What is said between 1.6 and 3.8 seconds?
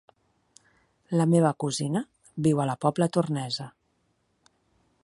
cosina viu a la Pobla Tornesa.